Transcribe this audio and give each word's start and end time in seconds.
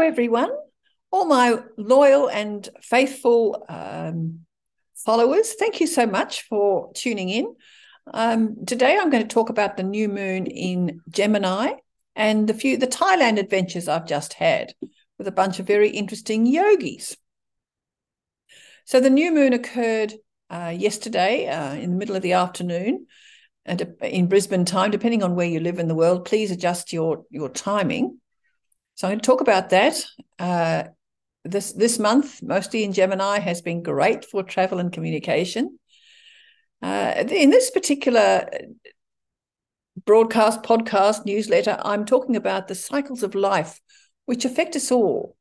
Hello, 0.00 0.08
everyone. 0.08 0.50
All 1.10 1.26
my 1.26 1.58
loyal 1.76 2.30
and 2.30 2.66
faithful 2.80 3.66
um, 3.68 4.46
followers, 4.96 5.52
thank 5.58 5.78
you 5.78 5.86
so 5.86 6.06
much 6.06 6.48
for 6.48 6.90
tuning 6.94 7.28
in. 7.28 7.54
Um, 8.14 8.64
today, 8.64 8.96
I'm 8.98 9.10
going 9.10 9.28
to 9.28 9.34
talk 9.34 9.50
about 9.50 9.76
the 9.76 9.82
new 9.82 10.08
moon 10.08 10.46
in 10.46 11.02
Gemini 11.10 11.72
and 12.16 12.48
the 12.48 12.54
few 12.54 12.78
the 12.78 12.86
Thailand 12.86 13.38
adventures 13.38 13.88
I've 13.88 14.06
just 14.06 14.32
had 14.32 14.72
with 15.18 15.28
a 15.28 15.32
bunch 15.32 15.58
of 15.58 15.66
very 15.66 15.90
interesting 15.90 16.46
yogis. 16.46 17.14
So, 18.86 19.00
the 19.00 19.10
new 19.10 19.30
moon 19.34 19.52
occurred 19.52 20.14
uh, 20.48 20.74
yesterday 20.74 21.46
uh, 21.46 21.74
in 21.74 21.90
the 21.90 21.96
middle 21.98 22.16
of 22.16 22.22
the 22.22 22.32
afternoon 22.32 23.06
and 23.66 23.94
in 24.00 24.28
Brisbane 24.28 24.64
time, 24.64 24.92
depending 24.92 25.22
on 25.22 25.34
where 25.34 25.46
you 25.46 25.60
live 25.60 25.78
in 25.78 25.88
the 25.88 25.94
world. 25.94 26.24
Please 26.24 26.50
adjust 26.50 26.90
your 26.90 27.26
your 27.28 27.50
timing. 27.50 28.16
So 29.00 29.08
I'm 29.08 29.12
going 29.12 29.20
to 29.20 29.26
talk 29.26 29.40
about 29.40 29.70
that. 29.70 30.04
Uh, 30.38 30.82
this 31.42 31.72
this 31.72 31.98
month, 31.98 32.42
mostly 32.42 32.84
in 32.84 32.92
Gemini, 32.92 33.38
has 33.38 33.62
been 33.62 33.82
great 33.82 34.26
for 34.26 34.42
travel 34.42 34.78
and 34.78 34.92
communication. 34.92 35.78
Uh, 36.82 37.24
in 37.30 37.48
this 37.48 37.70
particular 37.70 38.46
broadcast, 40.04 40.62
podcast, 40.62 41.24
newsletter, 41.24 41.78
I'm 41.82 42.04
talking 42.04 42.36
about 42.36 42.68
the 42.68 42.74
cycles 42.74 43.22
of 43.22 43.34
life 43.34 43.80
which 44.26 44.44
affect 44.44 44.76
us 44.76 44.92
all, 44.92 45.34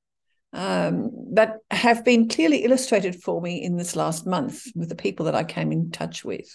um, 0.53 1.11
that 1.33 1.57
have 1.69 2.05
been 2.05 2.29
clearly 2.29 2.63
illustrated 2.63 3.21
for 3.21 3.41
me 3.41 3.61
in 3.61 3.75
this 3.75 3.93
last 3.93 4.25
month 4.25 4.67
with 4.73 4.87
the 4.87 4.95
people 4.95 5.25
that 5.25 5.35
I 5.35 5.43
came 5.43 5.73
in 5.73 5.91
touch 5.91 6.23
with. 6.23 6.49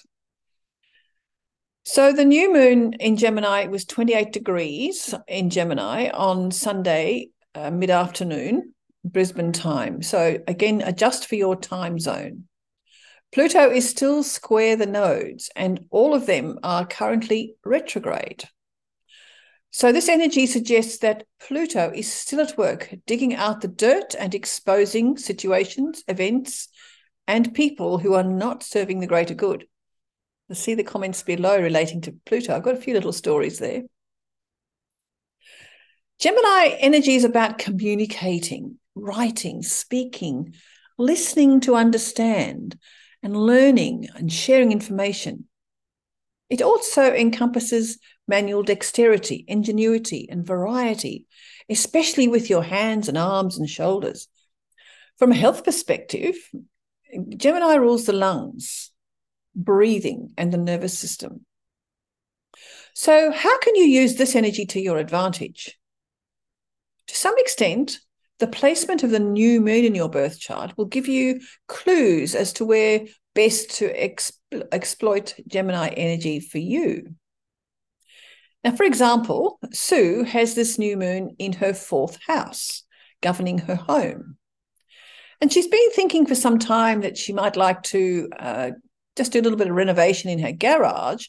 So 1.86 2.14
the 2.14 2.24
new 2.24 2.50
moon 2.50 2.94
in 2.94 3.18
Gemini 3.18 3.66
was 3.66 3.84
28 3.84 4.32
degrees 4.32 5.14
in 5.28 5.50
Gemini 5.50 6.08
on 6.08 6.50
Sunday 6.50 7.28
uh, 7.54 7.70
mid 7.70 7.90
afternoon, 7.90 8.72
Brisbane 9.04 9.52
time. 9.52 10.00
So 10.00 10.38
again, 10.48 10.80
adjust 10.80 11.26
for 11.26 11.34
your 11.34 11.56
time 11.56 11.98
zone. 11.98 12.44
Pluto 13.34 13.70
is 13.70 13.86
still 13.86 14.22
square 14.22 14.76
the 14.76 14.86
nodes, 14.86 15.50
and 15.54 15.84
all 15.90 16.14
of 16.14 16.24
them 16.24 16.58
are 16.62 16.86
currently 16.86 17.56
retrograde. 17.64 18.44
So, 19.72 19.90
this 19.90 20.08
energy 20.08 20.46
suggests 20.46 20.98
that 20.98 21.24
Pluto 21.40 21.90
is 21.92 22.10
still 22.10 22.40
at 22.40 22.56
work, 22.56 22.94
digging 23.06 23.34
out 23.34 23.60
the 23.60 23.68
dirt 23.68 24.14
and 24.16 24.34
exposing 24.34 25.18
situations, 25.18 26.04
events, 26.06 26.68
and 27.26 27.52
people 27.52 27.98
who 27.98 28.14
are 28.14 28.22
not 28.22 28.62
serving 28.62 29.00
the 29.00 29.08
greater 29.08 29.34
good. 29.34 29.66
See 30.52 30.74
the 30.74 30.84
comments 30.84 31.22
below 31.22 31.58
relating 31.58 32.02
to 32.02 32.14
Pluto. 32.26 32.54
I've 32.54 32.62
got 32.62 32.74
a 32.74 32.80
few 32.80 32.94
little 32.94 33.12
stories 33.12 33.58
there. 33.58 33.82
Gemini 36.20 36.76
energy 36.78 37.14
is 37.14 37.24
about 37.24 37.58
communicating, 37.58 38.78
writing, 38.94 39.62
speaking, 39.62 40.54
listening 40.98 41.60
to 41.60 41.74
understand, 41.74 42.78
and 43.22 43.36
learning 43.36 44.06
and 44.14 44.30
sharing 44.32 44.70
information. 44.70 45.46
It 46.50 46.60
also 46.62 47.12
encompasses 47.12 47.98
manual 48.28 48.62
dexterity, 48.62 49.44
ingenuity, 49.48 50.28
and 50.30 50.46
variety, 50.46 51.26
especially 51.68 52.28
with 52.28 52.50
your 52.50 52.62
hands 52.62 53.08
and 53.08 53.18
arms 53.18 53.58
and 53.58 53.68
shoulders. 53.68 54.28
From 55.18 55.32
a 55.32 55.36
health 55.36 55.64
perspective, 55.64 56.36
Gemini 57.36 57.74
rules 57.74 58.04
the 58.04 58.12
lungs, 58.12 58.92
breathing, 59.54 60.32
and 60.36 60.52
the 60.52 60.58
nervous 60.58 60.98
system. 60.98 61.44
So, 62.94 63.32
how 63.32 63.58
can 63.58 63.74
you 63.74 63.84
use 63.84 64.16
this 64.16 64.36
energy 64.36 64.66
to 64.66 64.80
your 64.80 64.98
advantage? 64.98 65.78
To 67.08 67.16
some 67.16 67.34
extent, 67.38 67.98
the 68.38 68.46
placement 68.46 69.02
of 69.02 69.10
the 69.10 69.18
new 69.18 69.60
moon 69.60 69.84
in 69.84 69.94
your 69.94 70.08
birth 70.08 70.38
chart 70.38 70.76
will 70.76 70.86
give 70.86 71.08
you 71.08 71.40
clues 71.68 72.34
as 72.34 72.52
to 72.54 72.64
where 72.64 73.04
best 73.34 73.70
to 73.78 73.92
exp- 73.92 74.32
exploit 74.72 75.34
Gemini 75.46 75.88
energy 75.88 76.40
for 76.40 76.58
you. 76.58 77.14
Now, 78.62 78.72
for 78.72 78.84
example, 78.84 79.58
Sue 79.72 80.24
has 80.24 80.54
this 80.54 80.78
new 80.78 80.96
moon 80.96 81.36
in 81.38 81.52
her 81.54 81.74
fourth 81.74 82.18
house, 82.26 82.82
governing 83.22 83.58
her 83.58 83.74
home. 83.74 84.36
And 85.40 85.52
she's 85.52 85.66
been 85.66 85.90
thinking 85.90 86.24
for 86.26 86.34
some 86.34 86.58
time 86.58 87.02
that 87.02 87.18
she 87.18 87.32
might 87.32 87.56
like 87.56 87.82
to 87.84 88.30
uh, 88.38 88.70
just 89.16 89.32
do 89.32 89.40
a 89.40 89.42
little 89.42 89.58
bit 89.58 89.68
of 89.68 89.76
renovation 89.76 90.30
in 90.30 90.38
her 90.40 90.52
garage 90.52 91.26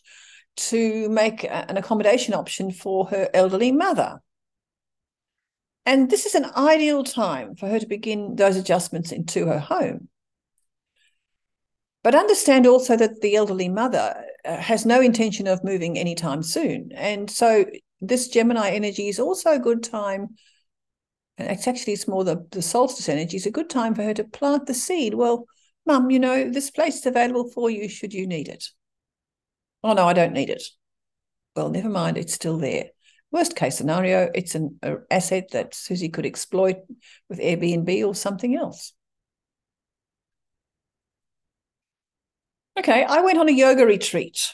to 0.58 1.10
make 1.10 1.44
an 1.44 1.78
accommodation 1.78 2.34
option 2.34 2.72
for 2.72 3.08
her 3.08 3.30
elderly 3.34 3.72
mother. 3.72 4.22
And 5.86 6.10
this 6.10 6.26
is 6.26 6.34
an 6.34 6.46
ideal 6.56 7.04
time 7.04 7.56
for 7.56 7.68
her 7.68 7.80
to 7.80 7.86
begin 7.86 8.36
those 8.36 8.58
adjustments 8.58 9.12
into 9.12 9.46
her 9.46 9.60
home. 9.60 10.08
But 12.04 12.16
understand 12.16 12.68
also 12.68 12.96
that 12.98 13.22
the 13.22 13.36
elderly 13.36 13.70
mother 13.70 14.24
uh, 14.46 14.58
has 14.58 14.86
no 14.86 15.02
intention 15.02 15.48
of 15.48 15.64
moving 15.64 15.98
anytime 15.98 16.44
soon. 16.44 16.92
And 16.94 17.30
so 17.30 17.66
this 18.00 18.28
Gemini 18.28 18.70
energy 18.72 19.08
is 19.08 19.20
also 19.20 19.52
a 19.52 19.60
good 19.60 19.84
time. 19.84 20.36
And 21.38 21.50
it's 21.50 21.68
actually 21.68 21.94
it's 21.94 22.08
more 22.08 22.24
the, 22.24 22.46
the 22.52 22.62
solstice 22.62 23.10
energy 23.10 23.38
is 23.38 23.46
a 23.46 23.52
good 23.52 23.70
time 23.70 23.96
for 23.96 24.04
her 24.04 24.14
to 24.14 24.24
plant 24.24 24.68
the 24.68 24.74
seed. 24.74 25.16
Well, 25.16 25.48
mum, 25.86 26.10
you 26.12 26.20
know, 26.20 26.50
this 26.50 26.72
place 26.72 26.98
is 26.98 27.06
available 27.06 27.50
for 27.50 27.70
you 27.70 27.88
should 27.88 28.14
you 28.14 28.28
need 28.28 28.48
it. 28.48 28.66
Oh 29.84 29.94
no, 29.94 30.08
I 30.08 30.14
don't 30.14 30.34
need 30.34 30.50
it. 30.50 30.64
Well, 31.56 31.70
never 31.70 31.90
mind, 31.90 32.18
it's 32.18 32.34
still 32.34 32.58
there. 32.58 32.86
Worst 33.32 33.56
case 33.56 33.78
scenario, 33.78 34.30
it's 34.34 34.56
an 34.56 34.80
asset 35.12 35.50
that 35.52 35.76
Susie 35.76 36.10
could 36.10 36.26
exploit 36.26 36.78
with 37.30 37.40
Airbnb 37.40 38.06
or 38.06 38.16
something 38.16 38.56
else. 38.56 38.94
Okay, 42.78 43.04
I 43.04 43.22
went 43.22 43.38
on 43.38 43.48
a 43.48 43.54
yoga 43.54 43.86
retreat 43.86 44.52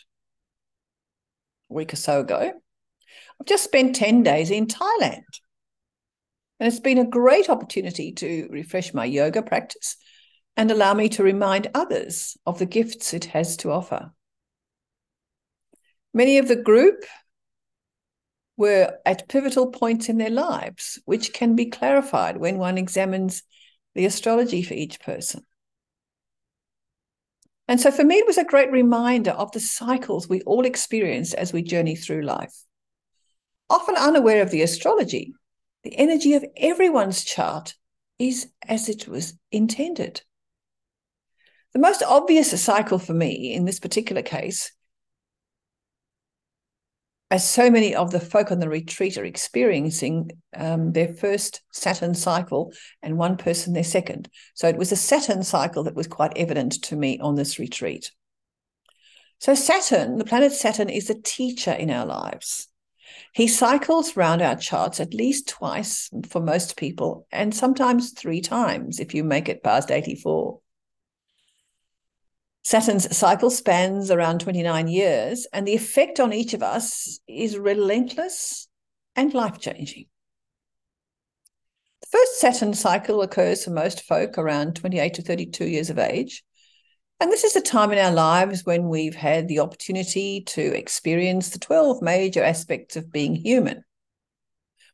a 1.69 1.73
week 1.73 1.93
or 1.93 1.95
so 1.95 2.19
ago. 2.21 2.53
I've 3.39 3.47
just 3.47 3.63
spent 3.63 3.95
10 3.95 4.23
days 4.23 4.51
in 4.51 4.67
Thailand. 4.67 5.23
And 6.59 6.67
it's 6.67 6.79
been 6.79 6.99
a 6.99 7.05
great 7.05 7.49
opportunity 7.49 8.11
to 8.13 8.47
refresh 8.51 8.93
my 8.93 9.05
yoga 9.05 9.41
practice 9.41 9.97
and 10.57 10.69
allow 10.69 10.94
me 10.94 11.09
to 11.09 11.23
remind 11.23 11.67
others 11.73 12.38
of 12.45 12.59
the 12.59 12.66
gifts 12.66 13.13
it 13.13 13.25
has 13.25 13.57
to 13.57 13.72
offer. 13.72 14.12
Many 16.13 16.38
of 16.38 16.47
the 16.47 16.56
group 16.56 17.03
were 18.57 18.97
at 19.06 19.29
pivotal 19.29 19.72
points 19.72 20.09
in 20.09 20.17
their 20.17 20.29
lives, 20.29 21.00
which 21.06 21.34
can 21.34 21.56
be 21.56 21.66
clarified 21.66 22.38
when 22.38 22.57
one 22.57 22.78
examines 22.78 23.44
the 23.95 24.06
astrology 24.06 24.61
for 24.61 24.73
each 24.73 25.00
person. 25.00 25.45
And 27.67 27.79
so 27.79 27.90
for 27.90 28.03
me, 28.03 28.16
it 28.16 28.28
was 28.28 28.38
a 28.38 28.44
great 28.44 28.72
reminder 28.72 29.31
of 29.31 29.51
the 29.53 29.59
cycles 29.59 30.28
we 30.28 30.41
all 30.41 30.66
experience 30.66 31.34
as 31.34 31.53
we 31.53 31.61
journey 31.61 31.95
through 31.95 32.23
life. 32.23 32.53
Often 33.69 33.95
unaware 33.95 34.41
of 34.41 34.51
the 34.51 34.61
astrology, 34.61 35.34
the 35.84 35.97
energy 35.97 36.34
of 36.34 36.45
everyone's 36.57 37.23
chart 37.23 37.75
is 38.19 38.51
as 38.67 38.90
it 38.90 39.07
was 39.07 39.34
intended. 39.51 40.22
The 41.73 41.79
most 41.79 42.03
obvious 42.03 42.61
cycle 42.61 42.99
for 42.99 43.13
me 43.13 43.53
in 43.53 43.65
this 43.65 43.79
particular 43.79 44.21
case 44.21 44.71
as 47.31 47.49
so 47.49 47.71
many 47.71 47.95
of 47.95 48.11
the 48.11 48.19
folk 48.19 48.51
on 48.51 48.59
the 48.59 48.67
retreat 48.67 49.17
are 49.17 49.23
experiencing 49.23 50.29
um, 50.53 50.91
their 50.91 51.07
first 51.07 51.61
Saturn 51.71 52.13
cycle 52.13 52.73
and 53.01 53.17
one 53.17 53.37
person 53.37 53.71
their 53.71 53.85
second. 53.85 54.29
So 54.53 54.67
it 54.67 54.75
was 54.75 54.91
a 54.91 54.97
Saturn 54.97 55.41
cycle 55.41 55.85
that 55.85 55.95
was 55.95 56.07
quite 56.07 56.33
evident 56.35 56.83
to 56.83 56.97
me 56.97 57.19
on 57.19 57.35
this 57.35 57.57
retreat. 57.57 58.11
So, 59.39 59.55
Saturn, 59.55 60.17
the 60.17 60.25
planet 60.25 60.51
Saturn, 60.51 60.89
is 60.89 61.09
a 61.09 61.19
teacher 61.19 61.71
in 61.71 61.89
our 61.89 62.05
lives. 62.05 62.67
He 63.34 63.47
cycles 63.47 64.16
round 64.16 64.43
our 64.43 64.55
charts 64.55 64.99
at 64.99 65.16
least 65.16 65.47
twice 65.47 66.11
for 66.28 66.41
most 66.41 66.78
people, 66.78 67.25
and 67.31 67.55
sometimes 67.55 68.11
three 68.11 68.41
times 68.41 68.99
if 68.99 69.16
you 69.16 69.23
make 69.23 69.49
it 69.49 69.63
past 69.63 69.90
84. 69.90 70.59
Saturn's 72.63 73.16
cycle 73.16 73.49
spans 73.49 74.11
around 74.11 74.40
29 74.41 74.87
years, 74.87 75.47
and 75.52 75.67
the 75.67 75.73
effect 75.73 76.19
on 76.19 76.31
each 76.31 76.53
of 76.53 76.61
us 76.61 77.19
is 77.28 77.58
relentless 77.58 78.67
and 79.16 79.34
life 79.34 79.59
changing. 79.59 80.05
The 82.02 82.17
first 82.17 82.40
Saturn 82.40 82.73
cycle 82.73 83.22
occurs 83.22 83.63
for 83.63 83.72
most 83.72 84.03
folk 84.03 84.37
around 84.37 84.75
28 84.75 85.13
to 85.16 85.22
32 85.22 85.66
years 85.66 85.90
of 85.90 85.97
age. 85.97 86.43
And 87.19 87.31
this 87.31 87.43
is 87.43 87.55
a 87.55 87.61
time 87.61 87.91
in 87.91 87.99
our 87.99 88.11
lives 88.11 88.66
when 88.66 88.90
we've 88.90 89.16
had 89.16 89.47
the 89.47 89.59
opportunity 89.59 90.41
to 90.47 90.75
experience 90.75 91.49
the 91.49 91.59
12 91.59 92.02
major 92.02 92.43
aspects 92.43 92.96
of 92.96 93.11
being 93.11 93.35
human. 93.35 93.84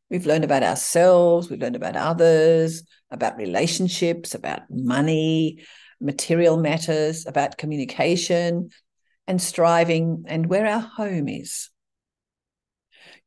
We've 0.09 0.25
learned 0.25 0.45
about 0.45 0.63
ourselves, 0.63 1.49
we've 1.49 1.61
learned 1.61 1.75
about 1.75 1.97
others, 1.97 2.83
about 3.11 3.37
relationships, 3.37 4.35
about 4.35 4.63
money, 4.69 5.65
material 5.99 6.57
matters, 6.57 7.25
about 7.25 7.57
communication 7.57 8.69
and 9.27 9.41
striving, 9.41 10.23
and 10.27 10.47
where 10.47 10.65
our 10.65 10.79
home 10.79 11.27
is. 11.27 11.69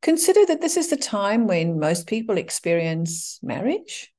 Consider 0.03 0.47
that 0.47 0.61
this 0.61 0.77
is 0.77 0.89
the 0.89 0.97
time 0.97 1.47
when 1.47 1.79
most 1.79 2.07
people 2.07 2.39
experience 2.39 3.39
marriage, 3.43 4.13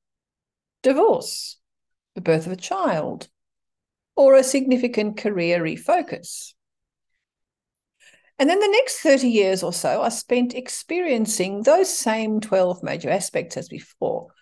divorce, 0.83 1.57
the 2.13 2.21
birth 2.21 2.45
of 2.45 2.51
a 2.51 2.57
child, 2.57 3.29
or 4.15 4.35
a 4.35 4.43
significant 4.43 5.17
career 5.17 5.59
refocus. 5.59 6.53
And 8.37 8.49
then 8.49 8.59
the 8.59 8.67
next 8.67 8.99
30 8.99 9.27
years 9.29 9.63
or 9.63 9.73
so 9.73 10.01
are 10.01 10.11
spent 10.11 10.55
experiencing 10.55 11.63
those 11.63 11.95
same 11.95 12.39
12 12.39 12.83
major 12.83 13.09
aspects 13.09 13.57
as 13.57 13.69
before. 13.69 14.33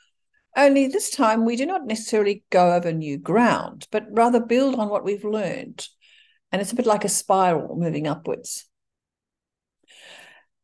Only 0.55 0.87
this 0.87 1.09
time 1.09 1.45
we 1.45 1.55
do 1.55 1.65
not 1.65 1.85
necessarily 1.85 2.43
go 2.49 2.73
over 2.73 2.91
new 2.91 3.17
ground, 3.17 3.87
but 3.91 4.07
rather 4.11 4.39
build 4.39 4.75
on 4.75 4.89
what 4.89 5.03
we've 5.03 5.23
learned. 5.23 5.87
And 6.51 6.61
it's 6.61 6.71
a 6.71 6.75
bit 6.75 6.85
like 6.85 7.05
a 7.05 7.09
spiral 7.09 7.75
moving 7.77 8.07
upwards. 8.07 8.65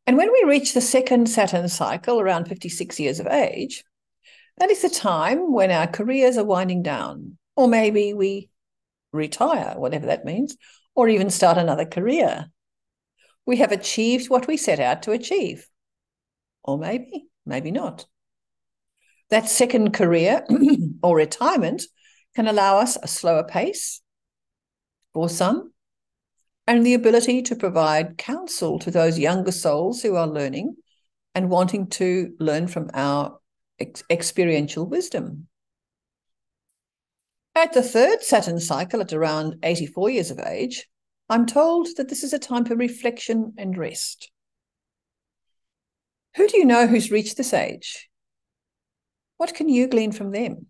And 0.06 0.16
when 0.16 0.32
we 0.32 0.44
reach 0.44 0.72
the 0.72 0.80
second 0.80 1.28
Saturn 1.28 1.68
cycle 1.68 2.20
around 2.20 2.46
56 2.46 3.00
years 3.00 3.20
of 3.20 3.26
age, 3.26 3.84
that 4.58 4.70
is 4.70 4.82
the 4.82 4.88
time 4.88 5.52
when 5.52 5.70
our 5.70 5.86
careers 5.86 6.38
are 6.38 6.44
winding 6.44 6.82
down, 6.82 7.38
or 7.56 7.68
maybe 7.68 8.14
we 8.14 8.48
retire, 9.12 9.74
whatever 9.76 10.06
that 10.06 10.24
means, 10.24 10.56
or 10.94 11.08
even 11.08 11.30
start 11.30 11.58
another 11.58 11.84
career. 11.84 12.46
We 13.44 13.58
have 13.58 13.72
achieved 13.72 14.30
what 14.30 14.46
we 14.46 14.56
set 14.56 14.80
out 14.80 15.02
to 15.02 15.12
achieve. 15.12 15.68
Or 16.64 16.78
maybe, 16.78 17.26
maybe 17.44 17.70
not. 17.70 18.06
That 19.30 19.48
second 19.48 19.92
career 19.92 20.44
or 21.02 21.16
retirement 21.16 21.82
can 22.34 22.46
allow 22.46 22.78
us 22.78 22.96
a 23.02 23.08
slower 23.08 23.44
pace 23.44 24.02
for 25.14 25.28
some, 25.28 25.72
and 26.66 26.84
the 26.84 26.94
ability 26.94 27.42
to 27.42 27.56
provide 27.56 28.18
counsel 28.18 28.78
to 28.80 28.90
those 28.90 29.18
younger 29.18 29.52
souls 29.52 30.02
who 30.02 30.16
are 30.16 30.26
learning 30.26 30.76
and 31.34 31.50
wanting 31.50 31.86
to 31.88 32.34
learn 32.38 32.66
from 32.66 32.90
our 32.92 33.38
ex- 33.78 34.04
experiential 34.10 34.86
wisdom. 34.86 35.48
At 37.54 37.72
the 37.72 37.82
third 37.82 38.22
Saturn 38.22 38.60
cycle, 38.60 39.00
at 39.00 39.14
around 39.14 39.56
84 39.62 40.10
years 40.10 40.30
of 40.30 40.38
age, 40.40 40.86
I'm 41.28 41.46
told 41.46 41.88
that 41.96 42.08
this 42.08 42.22
is 42.22 42.32
a 42.32 42.38
time 42.38 42.64
for 42.64 42.76
reflection 42.76 43.54
and 43.56 43.76
rest. 43.76 44.30
Who 46.36 46.46
do 46.46 46.58
you 46.58 46.66
know 46.66 46.86
who's 46.86 47.10
reached 47.10 47.38
this 47.38 47.54
age? 47.54 48.08
What 49.36 49.54
can 49.54 49.68
you 49.68 49.88
glean 49.88 50.12
from 50.12 50.30
them? 50.30 50.66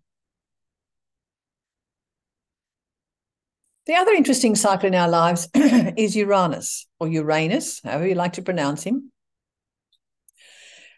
The 3.85 3.95
other 3.95 4.11
interesting 4.11 4.55
cycle 4.55 4.87
in 4.87 4.95
our 4.95 5.07
lives 5.07 5.47
is 5.55 6.15
Uranus, 6.15 6.87
or 6.99 7.07
Uranus, 7.07 7.79
however 7.81 8.05
you 8.05 8.15
like 8.15 8.33
to 8.33 8.41
pronounce 8.41 8.83
him. 8.83 9.13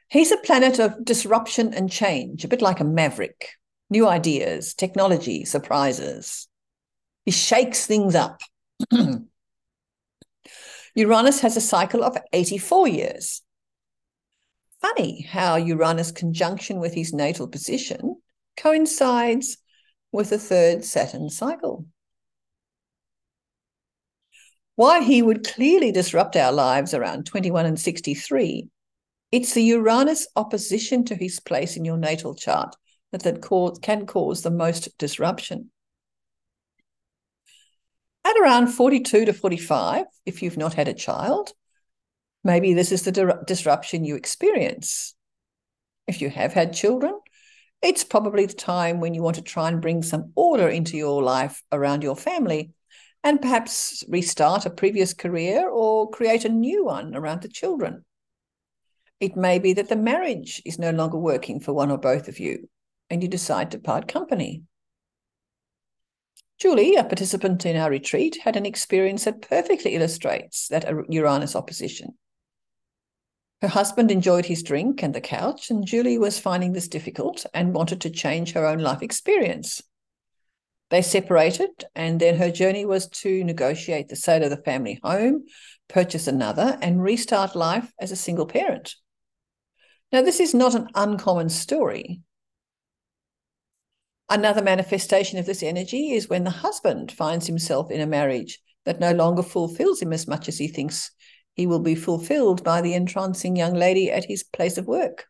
He's 0.10 0.32
a 0.32 0.38
planet 0.38 0.80
of 0.80 1.06
disruption 1.06 1.72
and 1.76 1.92
change, 1.92 2.44
a 2.44 2.48
bit 2.48 2.64
like 2.64 2.80
a 2.80 2.84
maverick. 2.84 3.50
New 3.92 4.08
ideas, 4.08 4.74
technology, 4.74 5.46
surprises. 5.46 6.48
He 7.26 7.32
shakes 7.32 7.86
things 7.86 8.16
up. 8.16 8.42
Uranus 10.96 11.42
has 11.42 11.58
a 11.58 11.62
cycle 11.62 12.04
of 12.04 12.18
84 12.34 12.88
years. 12.88 13.44
Funny 14.82 15.22
how 15.22 15.58
Uranus' 15.58 16.12
conjunction 16.12 16.80
with 16.80 16.94
his 16.94 17.14
natal 17.14 17.48
position 17.48 18.16
coincides 18.56 19.58
with 20.12 20.30
the 20.30 20.40
third 20.40 20.86
Saturn 20.86 21.30
cycle. 21.30 21.86
While 24.76 25.04
he 25.04 25.22
would 25.22 25.46
clearly 25.46 25.92
disrupt 25.92 26.38
our 26.38 26.54
lives 26.54 26.94
around 26.94 27.26
21 27.26 27.66
and 27.66 27.80
63, 27.80 28.70
it's 29.32 29.54
the 29.54 29.64
Uranus 29.64 30.28
opposition 30.38 31.04
to 31.06 31.16
his 31.16 31.42
place 31.42 31.76
in 31.76 31.84
your 31.84 31.98
natal 31.98 32.34
chart 32.34 32.76
that, 33.12 33.24
that 33.24 33.42
cause, 33.42 33.78
can 33.80 34.06
cause 34.06 34.42
the 34.42 34.52
most 34.52 34.98
disruption. 34.98 35.72
At 38.24 38.38
around 38.42 38.68
42 38.68 39.26
to 39.26 39.34
45, 39.34 40.06
if 40.26 40.42
you've 40.42 40.58
not 40.58 40.76
had 40.76 40.88
a 40.88 40.94
child, 40.94 41.52
maybe 42.44 42.74
this 42.74 42.92
is 42.92 43.04
the 43.04 43.12
di- 43.12 43.34
disruption 43.46 44.06
you 44.06 44.16
experience. 44.16 45.16
If 46.08 46.22
you 46.22 46.30
have 46.30 46.54
had 46.54 46.74
children, 46.74 47.20
it's 47.82 48.04
probably 48.04 48.46
the 48.46 48.54
time 48.54 49.00
when 49.00 49.14
you 49.14 49.22
want 49.22 49.38
to 49.38 49.42
try 49.42 49.70
and 49.70 49.82
bring 49.82 50.04
some 50.04 50.32
order 50.36 50.68
into 50.68 50.98
your 50.98 51.24
life 51.24 51.64
around 51.72 52.04
your 52.04 52.16
family 52.16 52.72
and 53.24 53.42
perhaps 53.42 54.04
restart 54.08 54.66
a 54.66 54.70
previous 54.70 55.14
career 55.14 55.70
or 55.70 56.10
create 56.10 56.46
a 56.46 56.50
new 56.50 56.86
one 56.86 57.16
around 57.16 57.42
the 57.42 57.50
children. 57.50 58.06
It 59.20 59.36
may 59.36 59.60
be 59.60 59.74
that 59.74 59.90
the 59.90 59.98
marriage 59.98 60.62
is 60.66 60.80
no 60.80 60.92
longer 60.92 61.18
working 61.18 61.60
for 61.60 61.74
one 61.74 61.92
or 61.92 61.98
both 61.98 62.30
of 62.30 62.40
you, 62.40 62.70
and 63.10 63.22
you 63.22 63.28
decide 63.28 63.72
to 63.72 63.80
part 63.80 64.08
company. 64.08 64.64
Julie, 66.58 66.96
a 66.96 67.04
participant 67.04 67.66
in 67.66 67.76
our 67.76 67.90
retreat, 67.90 68.40
had 68.44 68.56
an 68.56 68.66
experience 68.66 69.26
that 69.26 69.42
perfectly 69.42 69.96
illustrates 69.96 70.68
that 70.70 70.90
Uranus 71.10 71.56
opposition. 71.56 72.18
Her 73.62 73.68
husband 73.68 74.10
enjoyed 74.10 74.46
his 74.46 74.64
drink 74.64 75.04
and 75.04 75.14
the 75.14 75.20
couch, 75.20 75.70
and 75.70 75.86
Julie 75.86 76.18
was 76.18 76.40
finding 76.40 76.72
this 76.72 76.88
difficult 76.88 77.46
and 77.54 77.74
wanted 77.74 78.02
to 78.02 78.10
change 78.10 78.54
her 78.54 78.66
own 78.66 78.80
life 78.80 79.02
experience. 79.02 79.82
They 80.90 81.02
separated, 81.02 81.70
and 81.94 82.20
then 82.20 82.38
her 82.38 82.52
journey 82.52 82.86
was 82.86 83.08
to 83.10 83.44
negotiate 83.44 84.08
the 84.08 84.16
sale 84.16 84.44
of 84.44 84.50
the 84.50 84.64
family 84.64 85.00
home, 85.04 85.44
purchase 85.88 86.28
another, 86.28 86.78
and 86.82 87.04
restart 87.04 87.56
life 87.56 87.92
as 88.00 88.12
a 88.12 88.16
single 88.16 88.46
parent. 88.46 88.96
Now, 90.12 90.22
this 90.22 90.40
is 90.40 90.54
not 90.54 90.74
an 90.74 90.88
uncommon 90.96 91.50
story. 91.50 92.22
Another 94.30 94.62
manifestation 94.62 95.38
of 95.38 95.46
this 95.46 95.62
energy 95.62 96.12
is 96.14 96.30
when 96.30 96.44
the 96.44 96.50
husband 96.50 97.12
finds 97.12 97.46
himself 97.46 97.92
in 97.92 98.00
a 98.00 98.08
marriage 98.08 98.60
that 98.86 99.00
no 99.00 99.12
longer 99.12 99.44
fulfills 99.44 100.02
him 100.02 100.14
as 100.14 100.28
much 100.28 100.48
as 100.48 100.58
he 100.58 100.68
thinks 100.68 101.12
he 101.60 101.68
will 101.68 101.82
be 101.82 101.94
fulfilled 101.94 102.64
by 102.64 102.80
the 102.80 102.94
entrancing 102.94 103.58
young 103.58 103.74
lady 103.74 104.10
at 104.10 104.24
his 104.24 104.44
place 104.44 104.78
of 104.78 104.88
work. 104.88 105.28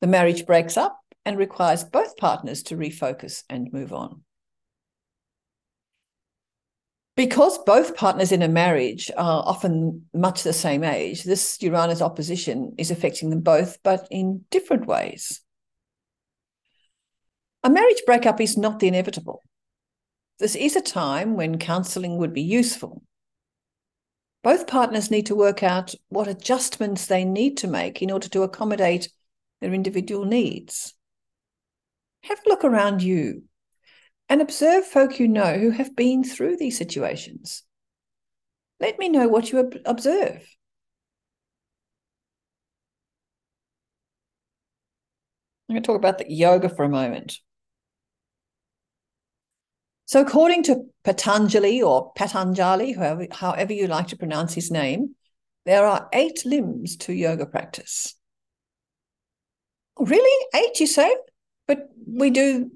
The 0.00 0.06
marriage 0.06 0.46
breaks 0.46 0.78
up 0.78 0.98
and 1.26 1.36
requires 1.36 1.84
both 1.84 2.16
partners 2.16 2.62
to 2.62 2.78
refocus 2.78 3.42
and 3.50 3.70
move 3.74 3.92
on. 3.92 4.22
Because 7.14 7.58
both 7.58 7.94
partners 7.94 8.32
in 8.32 8.40
a 8.40 8.48
marriage 8.48 9.10
are 9.18 9.42
often 9.44 10.06
much 10.14 10.42
the 10.42 10.54
same 10.54 10.82
age, 10.82 11.24
this 11.24 11.60
Uranus 11.60 12.00
opposition 12.00 12.74
is 12.78 12.90
affecting 12.90 13.28
them 13.28 13.42
both, 13.42 13.76
but 13.82 14.08
in 14.10 14.46
different 14.50 14.86
ways. 14.86 15.42
A 17.64 17.68
marriage 17.68 18.00
breakup 18.06 18.40
is 18.40 18.56
not 18.56 18.78
the 18.78 18.88
inevitable. 18.88 19.42
This 20.38 20.56
is 20.56 20.74
a 20.74 20.80
time 20.80 21.36
when 21.36 21.58
counselling 21.58 22.16
would 22.16 22.32
be 22.32 22.40
useful. 22.40 23.02
Both 24.46 24.68
partners 24.68 25.10
need 25.10 25.26
to 25.26 25.34
work 25.34 25.64
out 25.64 25.92
what 26.08 26.28
adjustments 26.28 27.06
they 27.06 27.24
need 27.24 27.56
to 27.56 27.66
make 27.66 28.00
in 28.00 28.12
order 28.12 28.28
to 28.28 28.44
accommodate 28.44 29.10
their 29.60 29.74
individual 29.74 30.24
needs. 30.24 30.94
Have 32.22 32.38
a 32.46 32.48
look 32.48 32.62
around 32.62 33.02
you 33.02 33.42
and 34.28 34.40
observe 34.40 34.86
folk 34.86 35.18
you 35.18 35.26
know 35.26 35.58
who 35.58 35.70
have 35.70 35.96
been 35.96 36.22
through 36.22 36.58
these 36.58 36.78
situations. 36.78 37.64
Let 38.78 39.00
me 39.00 39.08
know 39.08 39.26
what 39.26 39.50
you 39.50 39.68
observe. 39.84 40.48
I'm 45.68 45.74
going 45.74 45.82
to 45.82 45.86
talk 45.88 45.96
about 45.96 46.18
the 46.18 46.32
yoga 46.32 46.68
for 46.68 46.84
a 46.84 46.88
moment. 46.88 47.40
So, 50.06 50.20
according 50.20 50.62
to 50.64 50.84
Patanjali 51.02 51.82
or 51.82 52.12
Patanjali, 52.14 52.92
however, 52.92 53.26
however 53.30 53.72
you 53.72 53.88
like 53.88 54.08
to 54.08 54.16
pronounce 54.16 54.54
his 54.54 54.70
name, 54.70 55.16
there 55.64 55.84
are 55.84 56.08
eight 56.12 56.46
limbs 56.46 56.96
to 56.98 57.12
yoga 57.12 57.44
practice. 57.44 58.14
Really? 59.98 60.46
Eight, 60.54 60.78
you 60.78 60.86
say? 60.86 61.12
But 61.66 61.88
we 62.06 62.30
do 62.30 62.70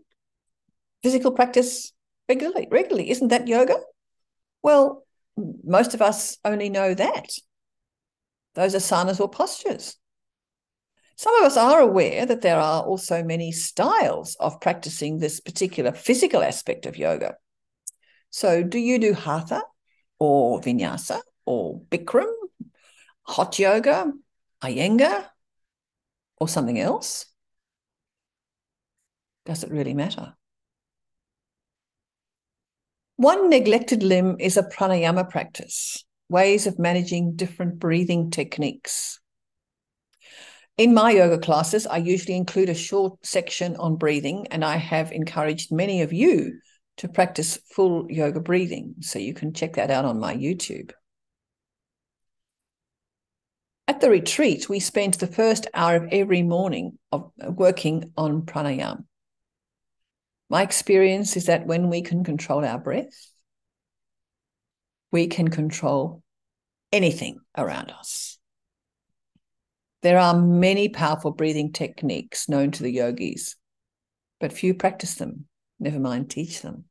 physical 1.05 1.31
practice 1.31 1.93
regularly. 2.29 2.67
Regularly, 2.69 3.11
isn't 3.11 3.29
that 3.29 3.47
yoga? 3.47 3.77
Well, 4.63 5.07
most 5.37 5.95
of 5.95 6.03
us 6.03 6.37
only 6.45 6.69
know 6.69 6.95
that. 6.95 7.31
Those 8.55 8.75
asanas 8.75 9.21
or 9.21 9.29
postures. 9.29 9.97
Some 11.21 11.37
of 11.37 11.45
us 11.45 11.59
are 11.59 11.81
aware 11.81 12.25
that 12.25 12.41
there 12.41 12.59
are 12.59 12.83
also 12.83 13.23
many 13.23 13.53
styles 13.53 14.37
of 14.41 14.59
practicing 14.59 15.19
this 15.19 15.39
particular 15.39 15.93
physical 15.93 16.43
aspect 16.43 16.87
of 16.87 16.97
yoga. 16.97 17.35
So, 18.31 18.63
do 18.63 18.79
you 18.79 18.99
do 18.99 19.13
hatha 19.13 19.63
or 20.19 20.63
vinyasa 20.63 21.21
or 21.45 21.83
Bikram, 21.91 22.33
hot 23.25 23.59
yoga, 23.59 24.11
Iyengar, 24.63 25.27
or 26.39 26.49
something 26.49 26.81
else? 26.81 27.27
Does 29.45 29.63
it 29.63 29.71
really 29.71 29.93
matter? 29.93 30.33
One 33.17 33.51
neglected 33.51 34.03
limb 34.03 34.37
is 34.41 34.57
a 34.57 34.63
pranayama 34.63 35.29
practice, 35.29 36.03
ways 36.31 36.67
of 36.67 36.79
managing 36.79 37.37
different 37.37 37.79
breathing 37.79 38.31
techniques. 38.31 39.21
In 40.81 40.95
my 40.95 41.11
yoga 41.11 41.37
classes, 41.37 41.87
I 41.87 41.99
usually 41.99 42.37
include 42.37 42.71
a 42.71 42.75
short 42.75 43.19
section 43.23 43.77
on 43.77 43.97
breathing, 43.97 44.47
and 44.51 44.65
I 44.65 44.77
have 44.77 45.13
encouraged 45.13 45.71
many 45.71 46.01
of 46.01 46.11
you 46.11 46.59
to 46.97 47.07
practice 47.07 47.59
full 47.71 48.11
yoga 48.11 48.41
breathing. 48.41 48.95
So 49.01 49.19
you 49.19 49.35
can 49.35 49.53
check 49.53 49.75
that 49.75 49.91
out 49.91 50.07
on 50.07 50.19
my 50.19 50.35
YouTube. 50.35 50.93
At 53.89 54.01
the 54.01 54.09
retreat, 54.09 54.71
we 54.71 54.81
spent 54.81 55.19
the 55.19 55.27
first 55.27 55.67
hour 55.75 55.97
of 55.97 56.09
every 56.13 56.43
morning 56.43 56.99
of 57.13 57.31
uh, 57.47 57.51
working 57.51 58.15
on 58.17 58.47
pranayama. 58.47 59.05
My 60.49 60.63
experience 60.63 61.37
is 61.37 61.45
that 61.45 61.67
when 61.67 61.91
we 61.91 62.01
can 62.01 62.25
control 62.25 62.65
our 62.65 62.79
breath, 62.79 63.29
we 65.13 65.27
can 65.27 65.49
control 65.49 66.23
anything 66.91 67.41
around 67.55 67.91
us. 67.91 68.40
There 70.03 70.19
are 70.19 70.35
many 70.35 70.89
powerful 70.89 71.31
breathing 71.31 71.73
techniques 71.73 72.49
known 72.49 72.71
to 72.73 72.83
the 72.83 72.91
yogis, 72.91 73.57
but 74.39 74.53
few 74.53 74.73
practice 74.75 75.17
them, 75.17 75.47
never 75.79 76.01
mind 76.01 76.31
teach 76.31 76.63
them. 76.63 76.85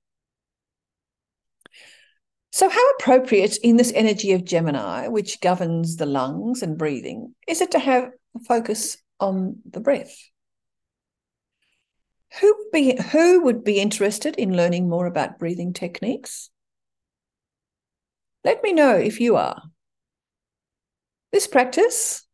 So, 2.52 2.70
how 2.70 2.90
appropriate 2.92 3.58
in 3.58 3.78
this 3.78 3.92
energy 3.94 4.34
of 4.34 4.44
Gemini, 4.44 5.08
which 5.08 5.42
governs 5.42 5.98
the 5.98 6.06
lungs 6.06 6.62
and 6.62 6.78
breathing, 6.78 7.36
is 7.48 7.62
it 7.62 7.72
to 7.72 7.80
have 7.80 8.12
a 8.36 8.40
focus 8.40 8.98
on 9.20 9.58
the 9.70 9.80
breath? 9.80 10.16
Who 12.40 12.56
would 12.58 12.72
be, 12.72 12.96
who 13.12 13.44
would 13.44 13.64
be 13.64 13.80
interested 13.80 14.36
in 14.36 14.56
learning 14.56 14.88
more 14.88 15.08
about 15.08 15.40
breathing 15.40 15.74
techniques? 15.74 16.50
Let 18.44 18.64
me 18.64 18.72
know 18.72 18.96
if 18.96 19.20
you 19.20 19.36
are. 19.36 19.62
This 21.32 21.48
practice 21.48 22.26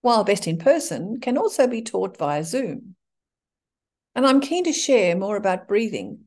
while 0.00 0.24
best 0.24 0.46
in 0.46 0.58
person, 0.58 1.20
can 1.20 1.36
also 1.36 1.66
be 1.66 1.82
taught 1.82 2.16
via 2.16 2.44
Zoom. 2.44 2.96
And 4.14 4.26
I'm 4.26 4.40
keen 4.40 4.64
to 4.64 4.72
share 4.72 5.16
more 5.16 5.36
about 5.36 5.68
breathing 5.68 6.20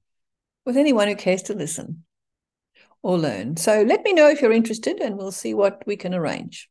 with 0.66 0.78
anyone 0.78 1.08
who 1.08 1.16
cares 1.16 1.44
to 1.44 1.54
listen 1.54 2.06
or 3.02 3.18
learn. 3.18 3.58
So 3.58 3.82
let 3.82 4.04
me 4.04 4.14
know 4.14 4.30
if 4.30 4.42
you're 4.42 4.54
interested 4.54 5.00
and 5.00 5.18
we'll 5.18 5.32
see 5.32 5.54
what 5.54 5.84
we 5.86 5.98
can 5.98 6.14
arrange. 6.14 6.70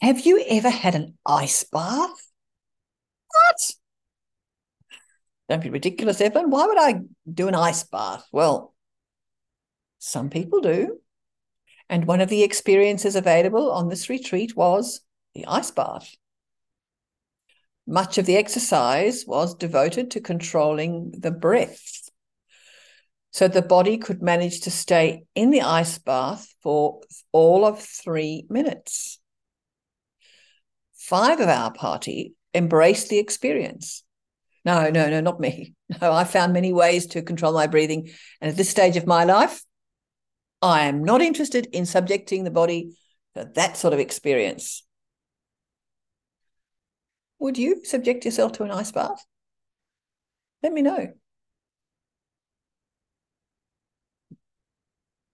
Have 0.00 0.20
you 0.26 0.44
ever 0.48 0.70
had 0.70 0.94
an 0.94 1.16
ice 1.24 1.64
bath? 1.64 2.30
What? 3.28 3.70
Don't 5.48 5.62
be 5.62 5.70
ridiculous, 5.70 6.20
Evan. 6.20 6.50
Why 6.50 6.66
would 6.66 6.78
I 6.78 7.00
do 7.30 7.48
an 7.48 7.54
ice 7.54 7.84
bath? 7.84 8.26
Well, 8.32 8.74
some 9.98 10.30
people 10.30 10.60
do. 10.60 11.00
And 11.88 12.06
one 12.06 12.20
of 12.20 12.28
the 12.28 12.42
experiences 12.42 13.16
available 13.16 13.70
on 13.70 13.88
this 13.88 14.08
retreat 14.08 14.56
was 14.56 15.00
the 15.34 15.46
ice 15.46 15.70
bath. 15.70 16.14
Much 17.86 18.16
of 18.16 18.24
the 18.24 18.36
exercise 18.36 19.24
was 19.26 19.54
devoted 19.54 20.10
to 20.12 20.20
controlling 20.20 21.12
the 21.18 21.30
breath. 21.30 22.08
So 23.32 23.48
the 23.48 23.62
body 23.62 23.98
could 23.98 24.22
manage 24.22 24.60
to 24.62 24.70
stay 24.70 25.24
in 25.34 25.50
the 25.50 25.62
ice 25.62 25.98
bath 25.98 26.54
for 26.62 27.00
all 27.32 27.66
of 27.66 27.80
three 27.80 28.46
minutes. 28.48 29.18
Five 30.94 31.40
of 31.40 31.48
our 31.48 31.72
party 31.72 32.34
embraced 32.54 33.08
the 33.08 33.18
experience. 33.18 34.04
No, 34.64 34.88
no, 34.88 35.10
no, 35.10 35.20
not 35.20 35.40
me. 35.40 35.74
No, 36.00 36.12
I 36.12 36.24
found 36.24 36.52
many 36.52 36.72
ways 36.72 37.08
to 37.08 37.22
control 37.22 37.52
my 37.52 37.66
breathing. 37.66 38.08
And 38.40 38.50
at 38.50 38.56
this 38.56 38.70
stage 38.70 38.96
of 38.96 39.06
my 39.06 39.24
life, 39.24 39.62
I 40.64 40.86
am 40.86 41.04
not 41.04 41.20
interested 41.20 41.66
in 41.72 41.84
subjecting 41.84 42.42
the 42.42 42.50
body 42.50 42.96
to 43.34 43.50
that 43.54 43.76
sort 43.76 43.92
of 43.92 44.00
experience. 44.00 44.82
Would 47.38 47.58
you 47.58 47.84
subject 47.84 48.24
yourself 48.24 48.52
to 48.52 48.62
an 48.62 48.70
ice 48.70 48.90
bath? 48.90 49.22
Let 50.62 50.72
me 50.72 50.80
know. 50.80 51.08